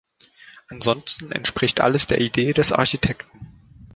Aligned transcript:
Ansonsten 0.69 1.31
entspricht 1.31 1.79
alles 1.79 2.07
der 2.07 2.21
Idee 2.21 2.53
des 2.53 2.71
Architekten. 2.73 3.51